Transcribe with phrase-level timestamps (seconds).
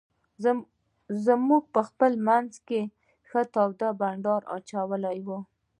[1.47, 2.81] موږ په خپل منځ کې
[3.29, 5.39] ښه تود بانډار اچولی وو.